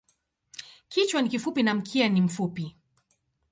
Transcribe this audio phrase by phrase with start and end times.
[0.89, 2.75] Kichwa ni kifupi na mkia ni mfupi.